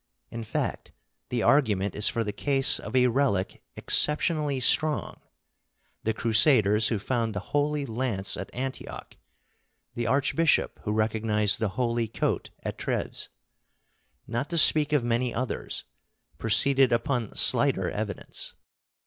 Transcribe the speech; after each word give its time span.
In 0.31 0.43
fact, 0.43 0.91
the 1.29 1.43
argument 1.43 1.93
is 1.93 2.07
for 2.07 2.23
the 2.23 2.33
case 2.33 2.79
of 2.79 2.95
a 2.95 3.05
relic 3.05 3.61
exceptionally 3.75 4.59
strong: 4.59 5.21
the 6.03 6.11
Crusaders 6.11 6.87
who 6.87 6.97
found 6.97 7.35
the 7.35 7.51
Holy 7.53 7.85
Lance 7.85 8.35
at 8.35 8.49
Antioch, 8.51 9.15
the 9.93 10.07
archbishop 10.07 10.79
who 10.85 10.91
recognized 10.91 11.59
the 11.59 11.69
Holy 11.77 12.07
Coat 12.07 12.49
at 12.63 12.79
Treves, 12.79 13.29
not 14.25 14.49
to 14.49 14.57
speak 14.57 14.91
of 14.91 15.03
many 15.03 15.35
others, 15.35 15.85
proceeded 16.39 16.91
upon 16.91 17.35
slighter 17.35 17.91
evidence. 17.91 18.55